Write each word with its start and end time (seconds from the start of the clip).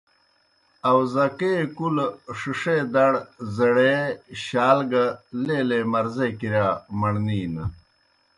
آؤزکے 0.89 1.53
کُلہ 1.75 2.05
ݜِݜے 2.37 2.77
دڑ، 2.93 3.13
زیڑے، 3.55 3.95
شال 4.43 4.79
گہ 4.91 5.05
لیلے 5.45 5.79
مرضے 5.91 6.27
کِرِیا 6.39 6.67
مڑنِینَ۔ 6.99 7.55